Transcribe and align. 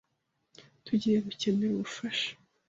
Tugiye 0.85 1.17
gukenera 1.25 1.73
ubufasha. 1.75 2.29